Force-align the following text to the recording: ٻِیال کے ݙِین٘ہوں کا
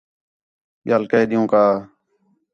ٻِیال 0.83 1.03
کے 1.09 1.19
ݙِین٘ہوں 1.29 1.47
کا 1.51 1.63